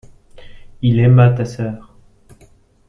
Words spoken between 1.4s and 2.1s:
sœur.